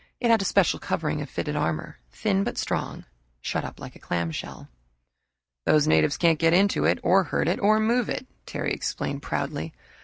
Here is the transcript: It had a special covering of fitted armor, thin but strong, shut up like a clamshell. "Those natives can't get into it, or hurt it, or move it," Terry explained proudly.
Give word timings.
It 0.19 0.31
had 0.31 0.41
a 0.41 0.45
special 0.45 0.79
covering 0.79 1.21
of 1.21 1.29
fitted 1.29 1.55
armor, 1.55 1.99
thin 2.09 2.43
but 2.43 2.57
strong, 2.57 3.05
shut 3.39 3.63
up 3.63 3.79
like 3.79 3.95
a 3.95 3.99
clamshell. 3.99 4.67
"Those 5.67 5.87
natives 5.87 6.17
can't 6.17 6.39
get 6.39 6.53
into 6.55 6.85
it, 6.85 6.97
or 7.03 7.25
hurt 7.25 7.47
it, 7.47 7.59
or 7.59 7.79
move 7.79 8.09
it," 8.09 8.25
Terry 8.47 8.71
explained 8.73 9.21
proudly. 9.21 9.73